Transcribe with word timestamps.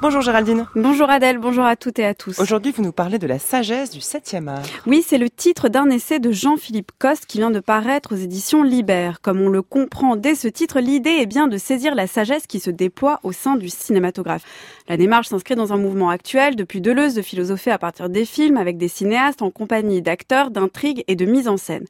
Bonjour 0.00 0.20
Géraldine. 0.20 0.66
Bonjour 0.76 1.10
Adèle, 1.10 1.38
bonjour 1.38 1.64
à 1.64 1.74
toutes 1.74 1.98
et 1.98 2.04
à 2.04 2.14
tous. 2.14 2.38
Aujourd'hui, 2.38 2.70
vous 2.70 2.84
nous 2.84 2.92
parlez 2.92 3.18
de 3.18 3.26
la 3.26 3.40
sagesse 3.40 3.90
du 3.90 3.98
7e 3.98 4.46
art. 4.46 4.62
Oui, 4.86 5.04
c'est 5.04 5.18
le 5.18 5.28
titre 5.28 5.68
d'un 5.68 5.90
essai 5.90 6.20
de 6.20 6.30
Jean-Philippe 6.30 6.92
Coste 7.00 7.26
qui 7.26 7.38
vient 7.38 7.50
de 7.50 7.58
paraître 7.58 8.14
aux 8.14 8.16
éditions 8.16 8.62
Libère. 8.62 9.20
Comme 9.20 9.40
on 9.40 9.48
le 9.48 9.60
comprend 9.60 10.14
dès 10.14 10.36
ce 10.36 10.46
titre, 10.46 10.78
l'idée 10.78 11.16
est 11.18 11.26
bien 11.26 11.48
de 11.48 11.56
saisir 11.56 11.96
la 11.96 12.06
sagesse 12.06 12.46
qui 12.46 12.60
se 12.60 12.70
déploie 12.70 13.18
au 13.24 13.32
sein 13.32 13.56
du 13.56 13.68
cinématographe. 13.68 14.44
La 14.88 14.96
démarche 14.96 15.28
s'inscrit 15.28 15.56
dans 15.56 15.72
un 15.72 15.78
mouvement 15.78 16.10
actuel 16.10 16.54
depuis 16.54 16.80
Deleuze 16.80 17.14
de 17.14 17.22
philosopher 17.22 17.72
à 17.72 17.78
partir 17.78 18.08
des 18.08 18.24
films 18.24 18.56
avec 18.56 18.78
des 18.78 18.88
cinéastes 18.88 19.42
en 19.42 19.50
compagnie 19.50 20.00
d'acteurs, 20.00 20.52
d'intrigues 20.52 21.02
et 21.08 21.16
de 21.16 21.24
mise 21.24 21.48
en 21.48 21.56
scène. 21.56 21.86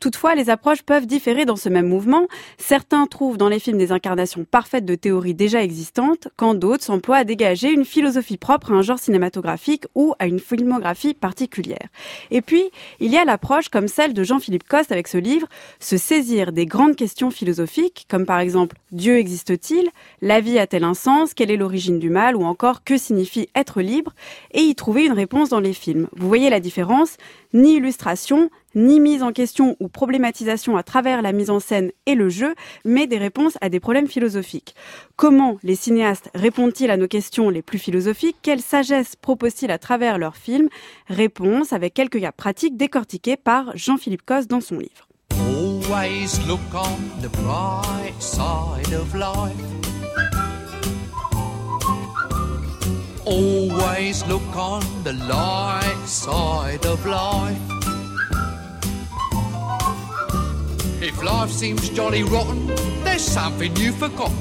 Toutefois, 0.00 0.34
les 0.34 0.50
approches 0.50 0.82
peuvent 0.82 1.06
différer 1.06 1.44
dans 1.44 1.54
ce 1.54 1.68
même 1.68 1.86
mouvement. 1.86 2.26
Certains 2.58 3.06
trouvent 3.06 3.36
dans 3.36 3.48
les 3.48 3.60
films 3.60 3.78
des 3.78 3.92
incarnations 3.92 4.44
parfaites 4.44 4.84
de 4.84 4.96
théories 4.96 5.34
déjà 5.34 5.62
existantes, 5.62 6.26
quand 6.36 6.54
d'autres 6.54 6.82
s'emploient 6.82 7.18
à 7.18 7.24
dégager 7.24 7.51
une 7.54 7.84
philosophie 7.84 8.36
propre 8.36 8.72
à 8.72 8.74
un 8.74 8.82
genre 8.82 8.98
cinématographique 8.98 9.84
ou 9.94 10.14
à 10.18 10.26
une 10.26 10.40
filmographie 10.40 11.14
particulière. 11.14 11.88
Et 12.30 12.42
puis, 12.42 12.70
il 13.00 13.10
y 13.10 13.16
a 13.16 13.24
l'approche 13.24 13.68
comme 13.68 13.88
celle 13.88 14.14
de 14.14 14.22
Jean-Philippe 14.22 14.66
Coste 14.68 14.92
avec 14.92 15.08
ce 15.08 15.18
livre, 15.18 15.46
se 15.80 15.96
saisir 15.96 16.52
des 16.52 16.66
grandes 16.66 16.96
questions 16.96 17.30
philosophiques, 17.30 18.06
comme 18.08 18.26
par 18.26 18.40
exemple 18.40 18.76
Dieu 18.90 19.18
existe-t-il? 19.18 19.88
La 20.20 20.40
vie 20.40 20.58
a-t-elle 20.58 20.84
un 20.84 20.94
sens? 20.94 21.34
Quelle 21.34 21.50
est 21.50 21.56
l'origine 21.56 21.98
du 21.98 22.10
mal? 22.10 22.36
Ou 22.36 22.44
encore 22.44 22.84
que 22.84 22.96
signifie 22.96 23.48
être 23.54 23.80
libre? 23.80 24.12
Et 24.52 24.60
y 24.60 24.74
trouver 24.74 25.06
une 25.06 25.12
réponse 25.12 25.48
dans 25.48 25.60
les 25.60 25.72
films. 25.72 26.08
Vous 26.16 26.28
voyez 26.28 26.50
la 26.50 26.60
différence? 26.60 27.16
Ni 27.54 27.76
illustration, 27.76 28.50
ni 28.74 29.00
mise 29.00 29.22
en 29.22 29.32
question 29.32 29.76
ou 29.80 29.88
problématisation 29.88 30.76
à 30.76 30.82
travers 30.82 31.22
la 31.22 31.32
mise 31.32 31.50
en 31.50 31.60
scène 31.60 31.90
et 32.06 32.14
le 32.14 32.28
jeu, 32.28 32.54
mais 32.84 33.06
des 33.06 33.18
réponses 33.18 33.58
à 33.60 33.68
des 33.68 33.80
problèmes 33.80 34.08
philosophiques. 34.08 34.74
Comment 35.16 35.58
les 35.62 35.76
cinéastes 35.76 36.30
répondent-ils 36.34 36.90
à 36.90 36.96
nos 36.96 37.08
questions 37.08 37.50
les 37.50 37.62
plus 37.62 37.78
philosophiques? 37.78 38.36
Quelle 38.42 38.60
sagesse 38.60 39.16
proposent-ils 39.16 39.70
à 39.70 39.78
travers 39.78 40.18
leurs 40.18 40.36
films? 40.36 40.68
Réponse 41.08 41.72
avec 41.72 41.94
quelques 41.94 42.20
cas 42.20 42.32
pratiques 42.32 42.76
décortiqués 42.76 43.36
par 43.36 43.76
Jean-Philippe 43.76 44.24
Cosse 44.24 44.46
dans 44.46 44.60
son 44.60 44.78
livre. 44.78 45.08
Always 45.30 46.38
look 46.46 46.60
on 46.74 47.20
the 47.20 47.28
bright. 47.42 48.02
Always 53.24 54.26
look 54.26 54.42
on 54.56 54.80
the 55.04 55.12
light 55.12 56.06
side 56.06 56.84
of 56.84 57.06
life. 57.06 57.71
If 61.22 61.28
life 61.28 61.52
seems 61.52 61.88
jolly 61.90 62.24
rotten, 62.24 62.66
there's 63.04 63.22
something 63.22 63.76
you've 63.76 63.96
forgotten, 63.96 64.36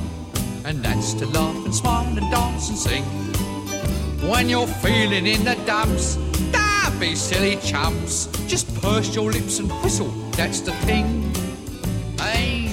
and 0.65 0.83
that's 0.83 1.13
to 1.15 1.27
laugh 1.27 1.55
and 1.63 1.75
smile 1.75 2.07
and 2.17 2.31
dance 2.31 2.69
and 2.69 2.77
sing. 2.77 3.03
When 4.27 4.49
you're 4.49 4.65
feeling 4.65 5.27
in 5.27 5.43
the 5.43 5.55
dumps, 5.67 6.17
don't 6.51 6.99
be 6.99 7.13
silly 7.13 7.57
chumps. 7.57 8.29
Just 8.47 8.65
purse 8.81 9.13
your 9.13 9.31
lips 9.31 9.59
and 9.59 9.69
whistle, 9.83 10.07
that's 10.31 10.61
the 10.61 10.71
thing. 10.87 11.31
Hey. 12.19 12.69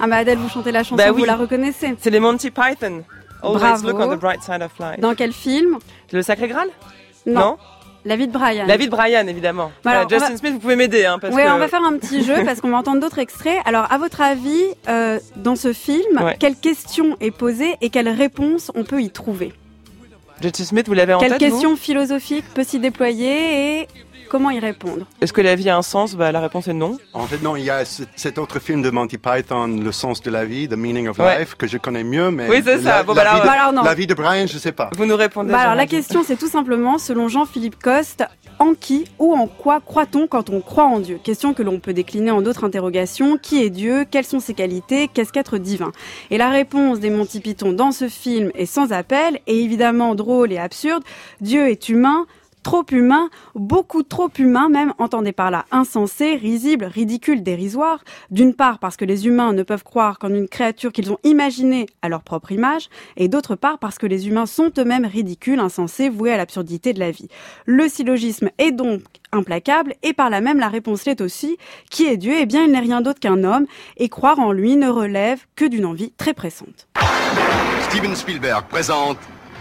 Ah 0.00 0.06
bah 0.08 0.16
Adèle, 0.24 0.38
vous 0.38 0.48
chantez 0.48 0.72
la 0.72 0.82
chanson, 0.82 0.96
Bah 0.96 1.12
oui. 1.12 1.20
vous 1.20 1.26
la 1.26 1.36
reconnaissez. 1.36 1.94
C'est 2.00 2.10
les 2.10 2.20
Monty 2.20 2.50
Python. 2.50 3.04
Always 3.42 3.58
Bravo. 3.60 3.86
look 3.86 4.00
on 4.00 4.08
the 4.10 4.18
bright 4.18 4.42
side 4.42 4.62
of 4.62 4.72
life. 4.78 4.98
Dans 4.98 5.14
quel 5.14 5.32
film? 5.34 5.78
Le 6.10 6.22
Sacré 6.22 6.48
Graal? 6.48 6.68
Non? 7.26 7.58
La 8.04 8.16
vie 8.16 8.26
de 8.26 8.32
Brian. 8.32 8.66
La 8.66 8.76
vie 8.76 8.86
de 8.86 8.90
Brian, 8.90 9.26
évidemment. 9.26 9.72
Bah 9.82 9.92
alors, 9.92 10.08
Justin 10.10 10.30
va- 10.30 10.36
Smith, 10.36 10.52
vous 10.52 10.58
pouvez 10.58 10.76
m'aider. 10.76 11.06
Hein, 11.06 11.18
Oui, 11.22 11.30
que... 11.42 11.50
on 11.54 11.58
va 11.58 11.68
faire 11.68 11.82
un 11.84 11.96
petit 11.96 12.22
jeu 12.22 12.34
parce 12.44 12.60
qu'on 12.60 12.68
va 12.70 12.76
entendre 12.76 13.00
d'autres 13.00 13.18
extraits. 13.18 13.58
Alors, 13.64 13.90
à 13.90 13.96
votre 13.98 14.20
avis, 14.20 14.62
euh, 14.88 15.18
dans 15.36 15.56
ce 15.56 15.72
film, 15.72 16.20
Ouais. 16.20 16.36
quelle 16.38 16.56
question 16.56 17.16
est 17.20 17.30
posée 17.30 17.76
et 17.80 17.88
quelle 17.90 18.08
réponse 18.10 18.70
on 18.74 18.84
peut 18.84 19.00
y 19.00 19.10
trouver? 19.10 19.52
Justin 20.42 20.64
Smith, 20.64 20.86
vous 20.88 20.94
l'avez 20.94 21.14
en 21.14 21.18
Quelle 21.20 21.32
tête 21.32 21.42
vous 21.42 21.50
question 21.50 21.76
philosophique 21.76 22.44
peut 22.54 22.64
s'y 22.64 22.78
déployer 22.80 23.80
et 23.82 23.88
comment 24.28 24.50
y 24.50 24.58
répondre? 24.58 25.06
Est-ce 25.20 25.32
que 25.32 25.40
la 25.40 25.54
vie 25.54 25.70
a 25.70 25.76
un 25.76 25.82
sens? 25.82 26.14
Bah, 26.16 26.32
La 26.32 26.40
réponse 26.40 26.66
est 26.68 26.72
non. 26.74 26.98
En 27.12 27.26
fait, 27.26 27.40
non, 27.42 27.56
il 27.56 27.64
y 27.64 27.70
a 27.70 27.84
ce- 27.84 28.02
cet 28.16 28.38
autre 28.38 28.58
film 28.58 28.82
de 28.82 28.90
Monty 28.90 29.16
Python, 29.16 29.68
Le 29.68 29.92
sens 29.92 30.20
de 30.22 30.30
la 30.30 30.44
vie, 30.44 30.68
The 30.68 30.72
Meaning 30.76 31.08
of 31.08 31.18
Ouais. 31.18 31.38
Life, 31.38 31.54
que 31.54 31.66
je 31.66 31.78
connais 31.78 32.04
mieux, 32.04 32.30
mais 32.30 32.48
Oui, 32.48 32.60
c'est 32.64 32.78
ça. 32.78 32.96
la, 32.96 33.02
Bon, 33.04 33.14
la 33.14 33.22
bah 33.24 33.30
alors- 33.30 33.34
vie 33.36 33.40
de, 33.42 33.46
Bah 33.46 33.52
alors 33.60 33.72
non. 33.72 33.82
la 33.84 33.94
vie 33.94 34.06
de 34.06 34.14
Brian, 34.14 34.46
je 34.46 34.58
sais 34.58 34.72
pas. 34.72 34.90
Vous 34.96 35.06
nous 35.06 35.16
répondez. 35.16 35.52
Bah 35.52 35.60
alors, 35.60 35.74
la 35.76 35.86
question, 35.86 36.22
c'est 36.26 36.36
tout 36.36 36.48
simplement, 36.48 36.98
selon 36.98 37.28
Jean-Philippe 37.28 37.80
Coste, 37.82 38.24
en 38.58 38.74
qui 38.74 39.04
ou 39.18 39.34
en 39.34 39.46
quoi 39.46 39.80
croit-on 39.80 40.26
quand 40.26 40.50
on 40.50 40.60
croit 40.60 40.86
en 40.86 41.00
Dieu? 41.00 41.18
Question 41.22 41.54
que 41.54 41.62
l'on 41.62 41.80
peut 41.80 41.92
décliner 41.92 42.30
en 42.30 42.42
d'autres 42.42 42.64
interrogations. 42.64 43.36
Qui 43.36 43.62
est 43.62 43.70
Dieu? 43.70 44.04
Quelles 44.10 44.24
sont 44.24 44.40
ses 44.40 44.54
qualités? 44.54 45.08
Qu'est-ce 45.08 45.32
qu'être 45.32 45.58
divin? 45.58 45.92
Et 46.30 46.38
la 46.38 46.50
réponse 46.50 47.00
des 47.00 47.10
Monty 47.10 47.40
Python 47.40 47.72
dans 47.72 47.92
ce 47.92 48.08
film 48.08 48.50
est 48.54 48.66
sans 48.66 48.92
appel 48.92 49.38
et 49.46 49.60
évidemment 49.60 50.14
drôle 50.14 50.52
et 50.52 50.58
absurde. 50.58 51.02
Dieu 51.40 51.68
est 51.68 51.88
humain. 51.88 52.26
Trop 52.64 52.84
humain, 52.90 53.28
beaucoup 53.54 54.02
trop 54.02 54.30
humain 54.38 54.70
même, 54.70 54.94
entendez 54.98 55.32
par 55.32 55.50
là 55.50 55.66
insensé, 55.70 56.34
risible, 56.34 56.86
ridicule, 56.86 57.42
dérisoire. 57.42 58.02
D'une 58.30 58.54
part 58.54 58.78
parce 58.78 58.96
que 58.96 59.04
les 59.04 59.26
humains 59.26 59.52
ne 59.52 59.62
peuvent 59.62 59.84
croire 59.84 60.18
qu'en 60.18 60.30
une 60.30 60.48
créature 60.48 60.90
qu'ils 60.90 61.12
ont 61.12 61.18
imaginée 61.24 61.86
à 62.00 62.08
leur 62.08 62.22
propre 62.22 62.52
image, 62.52 62.88
et 63.18 63.28
d'autre 63.28 63.54
part 63.54 63.78
parce 63.78 63.98
que 63.98 64.06
les 64.06 64.28
humains 64.28 64.46
sont 64.46 64.72
eux-mêmes 64.78 65.04
ridicules, 65.04 65.60
insensés, 65.60 66.08
voués 66.08 66.32
à 66.32 66.38
l'absurdité 66.38 66.94
de 66.94 67.00
la 67.00 67.10
vie. 67.10 67.28
Le 67.66 67.86
syllogisme 67.86 68.48
est 68.56 68.72
donc 68.72 69.02
implacable, 69.30 69.94
et 70.02 70.14
par 70.14 70.30
là 70.30 70.40
même 70.40 70.58
la 70.58 70.68
réponse 70.68 71.04
l'est 71.04 71.20
aussi. 71.20 71.58
Qui 71.90 72.06
est 72.06 72.16
Dieu? 72.16 72.32
Eh 72.40 72.46
bien 72.46 72.64
il 72.64 72.72
n'est 72.72 72.80
rien 72.80 73.02
d'autre 73.02 73.20
qu'un 73.20 73.44
homme, 73.44 73.66
et 73.98 74.08
croire 74.08 74.38
en 74.38 74.52
lui 74.52 74.76
ne 74.76 74.88
relève 74.88 75.44
que 75.54 75.66
d'une 75.66 75.84
envie 75.84 76.12
très 76.12 76.32
pressante. 76.32 76.88
Steven 77.90 78.16
Spielberg 78.16 78.64
présente 78.70 79.18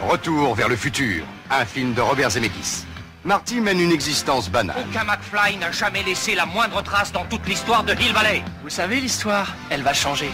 Retour 0.10 0.56
vers 0.56 0.70
le 0.70 0.76
futur, 0.76 1.24
un 1.52 1.66
film 1.66 1.94
de 1.94 2.02
Robert 2.02 2.32
Zemeckis. 2.32 2.86
Marty 3.26 3.62
mène 3.62 3.80
une 3.80 3.94
existence 3.94 4.50
banale. 4.50 4.76
Aucun 4.90 5.06
McFly 5.06 5.56
n'a 5.56 5.72
jamais 5.72 6.04
laissé 6.04 6.36
la 6.36 6.46
moindre 6.46 6.82
trace 6.82 7.14
dans 7.14 7.24
toute 7.24 7.48
l'histoire 7.48 7.84
de 7.84 7.94
Hill 7.94 8.12
Valley. 8.12 8.44
Vous 8.64 8.70
savez, 8.70 9.00
l'histoire, 9.00 9.54
elle 9.70 9.82
va 9.82 9.94
changer. 9.94 10.30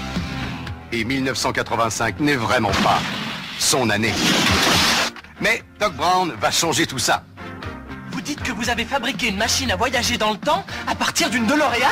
Et 0.92 1.04
1985 1.04 2.20
n'est 2.20 2.36
vraiment 2.36 2.72
pas 2.84 2.98
son 3.60 3.92
année. 3.92 4.14
Mais 5.40 5.64
Doc 5.80 5.94
Brown 5.94 6.34
va 6.42 6.50
changer 6.50 6.88
tout 6.88 6.98
ça. 6.98 7.24
Vous 8.10 8.22
dites 8.22 8.42
que 8.42 8.52
vous 8.52 8.72
avez 8.72 8.86
fabriqué 8.86 9.28
une 9.28 9.38
machine 9.38 9.70
à 9.70 9.76
voyager 9.76 10.18
dans 10.18 10.32
le 10.32 10.38
temps 10.38 10.66
à 10.88 10.96
partir 10.96 11.30
d'une 11.30 11.46
DeLorean? 11.46 11.92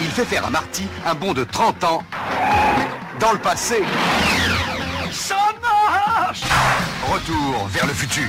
Il 0.00 0.10
fait 0.10 0.24
faire 0.24 0.46
à 0.46 0.50
Marty 0.50 0.86
un 1.04 1.14
bond 1.14 1.34
de 1.34 1.42
30 1.42 1.82
ans 1.82 2.04
dans 3.18 3.32
le 3.32 3.38
passé. 3.38 3.82
Ça 5.10 5.36
marche 5.60 6.42
Retour 7.10 7.66
vers 7.72 7.86
le 7.86 7.94
futur. 7.94 8.28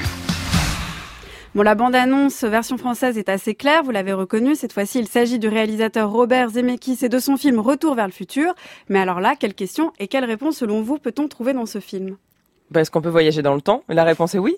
Bon, 1.58 1.64
la 1.64 1.74
bande-annonce 1.74 2.44
version 2.44 2.78
française 2.78 3.18
est 3.18 3.30
assez 3.30 3.56
claire, 3.56 3.82
vous 3.82 3.90
l'avez 3.90 4.14
reconnu. 4.14 4.54
Cette 4.54 4.74
fois-ci, 4.74 5.00
il 5.00 5.08
s'agit 5.08 5.40
du 5.40 5.48
réalisateur 5.48 6.12
Robert 6.12 6.52
Zemeckis 6.52 7.00
et 7.02 7.10
de 7.10 7.18
son 7.18 7.36
film 7.36 7.58
Retour 7.58 7.96
vers 7.96 8.06
le 8.06 8.12
futur. 8.12 8.54
Mais 8.90 9.00
alors 9.00 9.20
là, 9.20 9.34
quelle 9.36 9.56
question 9.56 9.92
et 9.98 10.08
quelle 10.08 10.26
réponse, 10.26 10.58
selon 10.58 10.84
vous, 10.84 11.00
peut-on 11.00 11.28
trouver 11.28 11.54
dans 11.54 11.66
ce 11.66 11.80
film? 11.80 12.18
Bah, 12.70 12.82
Est-ce 12.82 12.92
qu'on 12.92 13.02
peut 13.02 13.10
voyager 13.10 13.42
dans 13.42 13.56
le 13.56 13.62
temps? 13.62 13.82
La 13.90 14.04
réponse 14.04 14.36
est 14.36 14.38
oui. 14.38 14.58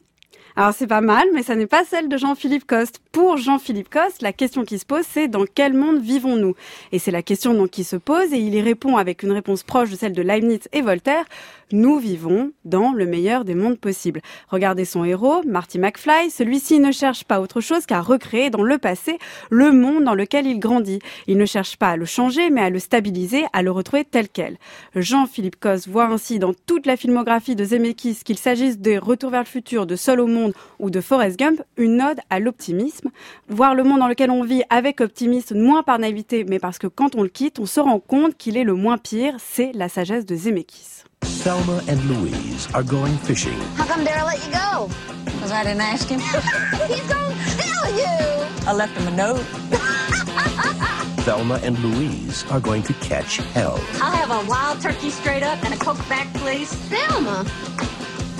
Alors 0.55 0.73
c'est 0.73 0.87
pas 0.87 1.01
mal, 1.01 1.27
mais 1.33 1.43
ça 1.43 1.55
n'est 1.55 1.67
pas 1.67 1.85
celle 1.85 2.09
de 2.09 2.17
Jean-Philippe 2.17 2.65
Coste. 2.65 2.99
Pour 3.11 3.37
Jean-Philippe 3.37 3.89
Coste, 3.89 4.21
la 4.21 4.33
question 4.33 4.65
qui 4.65 4.77
se 4.77 4.85
pose, 4.85 5.05
c'est 5.09 5.27
dans 5.27 5.45
quel 5.45 5.73
monde 5.73 6.01
vivons-nous? 6.01 6.53
Et 6.91 6.99
c'est 6.99 7.11
la 7.11 7.21
question 7.21 7.53
donc 7.53 7.69
qui 7.69 7.83
se 7.83 7.95
pose, 7.95 8.33
et 8.33 8.37
il 8.37 8.53
y 8.53 8.61
répond 8.61 8.97
avec 8.97 9.23
une 9.23 9.31
réponse 9.31 9.63
proche 9.63 9.89
de 9.89 9.95
celle 9.95 10.13
de 10.13 10.21
Leibniz 10.21 10.67
et 10.73 10.81
Voltaire. 10.81 11.25
Nous 11.71 11.97
vivons 11.99 12.51
dans 12.65 12.93
le 12.93 13.05
meilleur 13.05 13.45
des 13.45 13.53
mondes 13.53 13.77
possibles. 13.77 14.21
Regardez 14.49 14.85
son 14.85 15.03
héros, 15.03 15.43
Marty 15.45 15.77
McFly. 15.77 16.31
Celui-ci 16.31 16.79
ne 16.79 16.91
cherche 16.91 17.23
pas 17.23 17.39
autre 17.39 17.61
chose 17.61 17.85
qu'à 17.85 18.01
recréer 18.01 18.49
dans 18.49 18.63
le 18.63 18.79
passé 18.79 19.19
le 19.51 19.71
monde 19.71 20.03
dans 20.03 20.15
lequel 20.15 20.47
il 20.47 20.59
grandit. 20.59 20.99
Il 21.27 21.37
ne 21.37 21.45
cherche 21.45 21.77
pas 21.77 21.89
à 21.89 21.95
le 21.95 22.05
changer, 22.05 22.49
mais 22.49 22.61
à 22.61 22.69
le 22.69 22.79
stabiliser, 22.79 23.45
à 23.53 23.61
le 23.61 23.71
retrouver 23.71 24.03
tel 24.03 24.27
quel. 24.29 24.57
Jean-Philippe 24.95 25.59
Coste 25.59 25.87
voit 25.87 26.07
ainsi 26.07 26.39
dans 26.39 26.53
toute 26.53 26.85
la 26.85 26.97
filmographie 26.97 27.55
de 27.55 27.63
Zemeckis, 27.63 28.21
qu'il 28.25 28.37
s'agisse 28.37 28.79
des 28.79 28.97
Retours 28.97 29.29
vers 29.29 29.41
le 29.41 29.45
futur, 29.45 29.85
de 29.85 29.95
Seul 30.19 30.25
au 30.25 30.27
monde 30.27 30.53
ou 30.79 30.89
de 30.89 30.99
Forrest 31.01 31.39
Gump, 31.39 31.61
une 31.77 32.01
ode 32.01 32.19
à 32.29 32.39
l'optimisme. 32.39 33.09
Voir 33.47 33.73
le 33.73 33.83
monde 33.83 33.99
dans 33.99 34.07
lequel 34.07 34.31
on 34.31 34.43
vit 34.43 34.63
avec 34.69 34.99
optimisme, 34.99 35.57
moins 35.57 35.83
par 35.83 35.97
naïveté, 35.99 36.43
mais 36.43 36.59
parce 36.59 36.77
que 36.77 36.87
quand 36.87 37.15
on 37.15 37.23
le 37.23 37.29
quitte, 37.29 37.59
on 37.59 37.65
se 37.65 37.79
rend 37.79 37.99
compte 37.99 38.35
qu'il 38.37 38.57
est 38.57 38.63
le 38.65 38.73
moins 38.73 38.97
pire, 38.97 39.35
c'est 39.37 39.71
la 39.73 39.87
sagesse 39.87 40.25
de 40.25 40.35
Zemeckis. 40.35 41.03
Thelma 41.43 41.79
and 41.87 42.03
Louise 42.09 42.67
are 42.73 42.83
going 42.83 43.17
fishing. 43.23 43.57
How 43.77 43.85
come 43.85 44.03
Daryl 44.03 44.25
let 44.25 44.39
you 44.45 44.51
go? 44.51 44.89
Because 45.25 45.51
I 45.51 45.63
didn't 45.63 45.81
ask 45.81 46.09
him. 46.09 46.19
He's 46.89 47.07
gonna 47.07 47.35
kill 47.57 47.95
you! 47.95 48.45
I 48.67 48.73
left 48.73 48.97
him 48.97 49.07
a 49.07 49.15
note. 49.15 49.43
Thelma 51.23 51.59
and 51.63 51.79
Louise 51.79 52.45
are 52.51 52.59
going 52.59 52.83
to 52.83 52.93
catch 52.95 53.37
hell. 53.53 53.79
I'll 54.01 54.11
have 54.11 54.31
a 54.31 54.49
wild 54.49 54.81
turkey 54.81 55.11
straight 55.11 55.43
up 55.43 55.63
and 55.63 55.73
a 55.73 55.77
Coke 55.77 55.97
back, 56.09 56.33
please. 56.35 56.73
Thelma! 56.89 57.45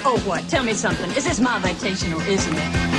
Oh, 0.06 0.18
what? 0.26 0.42
Tell 0.50 0.64
me 0.64 0.74
something. 0.74 1.10
Is 1.18 1.26
this 1.26 1.40
my 1.40 1.60
vacation 1.62 2.14
or 2.14 2.22
isn't 2.22 2.54
it? 2.54 2.90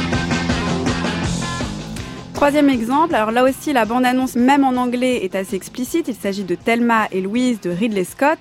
Troisième 2.34 2.70
exemple, 2.70 3.14
alors 3.14 3.32
là 3.32 3.44
aussi 3.44 3.72
la 3.72 3.84
bande-annonce 3.84 4.34
même 4.34 4.64
en 4.64 4.76
anglais 4.76 5.24
est 5.24 5.34
assez 5.34 5.56
explicite, 5.56 6.08
il 6.08 6.14
s'agit 6.14 6.44
de 6.44 6.54
Thelma 6.54 7.06
et 7.12 7.20
Louise 7.20 7.60
de 7.60 7.68
Ridley 7.68 8.04
Scott. 8.04 8.38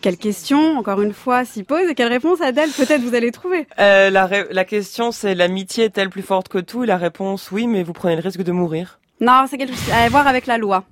Quelle 0.00 0.16
question, 0.16 0.78
encore 0.78 1.02
une 1.02 1.12
fois, 1.12 1.44
s'y 1.44 1.62
pose 1.62 1.88
et 1.90 1.94
quelle 1.94 2.08
réponse, 2.08 2.40
Adèle, 2.40 2.70
peut-être 2.70 3.02
vous 3.02 3.14
allez 3.14 3.30
trouver? 3.32 3.66
Euh, 3.78 4.08
la, 4.08 4.28
la 4.50 4.64
question 4.64 5.12
c'est 5.12 5.34
l'amitié 5.34 5.84
est-elle 5.84 6.08
plus 6.08 6.22
forte 6.22 6.48
que 6.48 6.58
tout? 6.58 6.84
Et 6.84 6.86
la 6.86 6.96
réponse 6.96 7.50
oui, 7.50 7.66
mais 7.66 7.82
vous 7.82 7.92
prenez 7.92 8.16
le 8.16 8.22
risque 8.22 8.42
de 8.42 8.52
mourir. 8.52 8.98
Non, 9.20 9.44
c'est 9.48 9.58
quelque 9.58 9.74
chose 9.74 9.92
à 9.92 10.08
voir 10.08 10.26
avec 10.26 10.46
la 10.46 10.56
loi. 10.56 10.84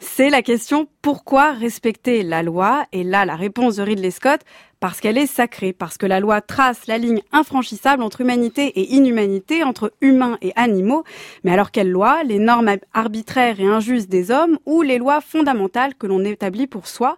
C'est 0.00 0.30
la 0.30 0.42
question 0.42 0.86
pourquoi 1.02 1.52
respecter 1.52 2.22
la 2.22 2.42
loi? 2.42 2.84
Et 2.92 3.04
là, 3.04 3.24
la 3.24 3.36
réponse 3.36 3.76
de 3.76 3.82
Ridley 3.82 4.10
Scott, 4.10 4.40
parce 4.82 5.00
qu'elle 5.00 5.16
est 5.16 5.28
sacrée, 5.28 5.72
parce 5.72 5.96
que 5.96 6.06
la 6.06 6.18
loi 6.18 6.40
trace 6.40 6.88
la 6.88 6.98
ligne 6.98 7.22
infranchissable 7.30 8.02
entre 8.02 8.20
humanité 8.20 8.66
et 8.80 8.94
inhumanité, 8.94 9.62
entre 9.62 9.92
humains 10.00 10.38
et 10.42 10.52
animaux. 10.56 11.04
Mais 11.44 11.52
alors 11.52 11.70
quelle 11.70 11.88
loi? 11.88 12.24
Les 12.24 12.40
normes 12.40 12.68
arbitraires 12.92 13.60
et 13.60 13.64
injustes 13.64 14.08
des 14.08 14.32
hommes 14.32 14.58
ou 14.66 14.82
les 14.82 14.98
lois 14.98 15.20
fondamentales 15.20 15.94
que 15.94 16.08
l'on 16.08 16.24
établit 16.24 16.66
pour 16.66 16.88
soi? 16.88 17.16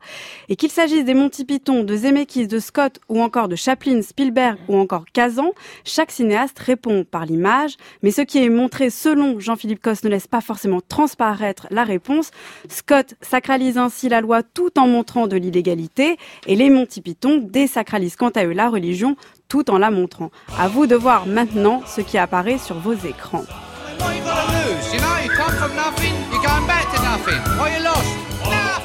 Et 0.50 0.56
qu'il 0.56 0.70
s'agisse 0.70 1.06
des 1.06 1.14
Monty 1.14 1.46
Python, 1.46 1.84
de 1.84 1.96
Zemeckis, 1.96 2.48
de 2.48 2.58
Scott 2.58 3.00
ou 3.08 3.22
encore 3.22 3.48
de 3.48 3.56
Chaplin, 3.56 4.02
Spielberg 4.02 4.58
ou 4.68 4.76
encore 4.76 5.06
Kazan, 5.14 5.52
chaque 5.84 6.10
cinéaste 6.10 6.58
répond 6.58 7.06
par 7.10 7.24
l'image, 7.24 7.78
mais 8.02 8.10
ce 8.10 8.20
qui 8.20 8.44
est 8.44 8.50
montré 8.50 8.90
selon 8.90 9.40
Jean-Philippe 9.40 9.80
Coste 9.80 10.04
ne 10.04 10.10
laisse 10.10 10.26
pas 10.26 10.42
forcément 10.42 10.82
transparaître 10.86 11.66
la 11.70 11.84
réponse. 11.84 12.30
Scott 12.68 13.14
sacralise 13.22 13.78
ainsi 13.78 14.10
la 14.10 14.20
loi 14.20 14.42
tout 14.42 14.78
en 14.78 14.86
montrant 14.86 15.28
de 15.28 15.36
l'illégalité 15.36 16.18
et 16.46 16.56
les 16.56 16.68
Monty 16.68 17.00
Python 17.00 17.38
désacralisent 17.54 18.16
quant 18.16 18.28
à 18.30 18.44
eux 18.44 18.52
la 18.52 18.68
religion 18.68 19.16
tout 19.48 19.70
en 19.70 19.78
la 19.78 19.90
montrant. 19.90 20.30
À 20.58 20.68
vous 20.68 20.86
de 20.86 20.96
voir 20.96 21.26
maintenant 21.26 21.80
ce 21.86 22.02
qui 22.02 22.18
apparaît 22.18 22.58
sur 22.58 22.78
vos 22.78 22.92
écrans. 22.92 23.44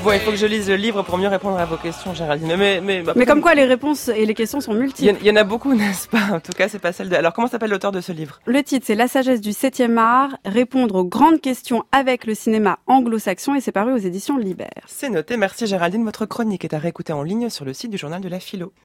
Bon, 0.03 0.13
il 0.13 0.19
faut 0.21 0.31
que 0.31 0.37
je 0.37 0.45
lise 0.45 0.69
le 0.69 0.75
livre 0.77 1.03
pour 1.03 1.17
mieux 1.17 1.27
répondre 1.27 1.57
à 1.59 1.65
vos 1.65 1.75
questions, 1.75 2.13
Géraldine. 2.13 2.55
Mais, 2.57 2.79
mais, 2.79 3.03
Mais 3.17 3.25
comme 3.25 3.41
quoi 3.41 3.53
les 3.53 3.65
réponses 3.65 4.07
et 4.07 4.25
les 4.25 4.33
questions 4.33 4.61
sont 4.61 4.71
il 4.71 4.75
y, 4.75 4.77
en- 4.77 4.81
multiples. 4.81 5.17
il 5.19 5.27
y 5.27 5.31
en 5.31 5.35
a 5.35 5.43
beaucoup, 5.43 5.73
n'est-ce 5.75 6.07
pas? 6.07 6.29
En 6.31 6.39
tout 6.39 6.53
cas, 6.53 6.69
c'est 6.69 6.79
pas 6.79 6.93
celle 6.93 7.09
de. 7.09 7.15
Alors, 7.15 7.33
comment 7.33 7.47
s'appelle 7.49 7.69
l'auteur 7.69 7.91
de 7.91 7.99
ce 7.99 8.13
livre? 8.13 8.39
Le 8.45 8.63
titre 8.63 8.85
c'est 8.87 8.95
La 8.95 9.09
sagesse 9.09 9.41
du 9.41 9.49
7e 9.51 9.97
art, 9.97 10.29
répondre 10.45 10.95
aux 10.95 11.03
grandes 11.03 11.41
questions 11.41 11.83
avec 11.91 12.25
le 12.25 12.33
cinéma 12.33 12.79
anglo-saxon 12.87 13.55
et 13.55 13.61
c'est 13.61 13.73
paru 13.73 13.91
aux 13.91 13.97
éditions 13.97 14.37
Libère. 14.37 14.69
C'est 14.87 15.09
noté. 15.09 15.35
Merci 15.35 15.67
Géraldine. 15.67 16.05
Votre 16.05 16.25
chronique 16.25 16.63
est 16.63 16.73
à 16.73 16.79
réécouter 16.79 17.11
en 17.11 17.21
ligne 17.21 17.49
sur 17.49 17.65
le 17.65 17.73
site 17.73 17.91
du 17.91 17.97
journal 17.97 18.21
de 18.21 18.29
la 18.29 18.39
philo. 18.39 18.71